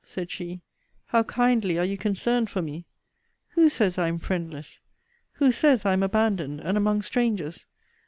[0.03, 0.59] said she;
[1.09, 2.87] how kindly are you concerned for me!
[3.49, 4.79] Who says I am friendless?
[5.33, 7.67] Who says I am abandoned, and among strangers?